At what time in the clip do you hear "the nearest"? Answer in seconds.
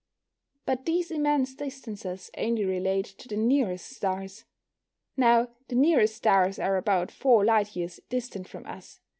3.27-3.87, 5.67-6.15